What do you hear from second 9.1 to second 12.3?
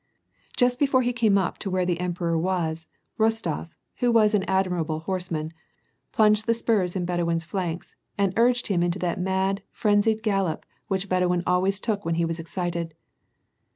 mad, frenzied gallop which Bedouin always took when he